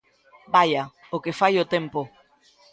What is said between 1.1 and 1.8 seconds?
o que fai o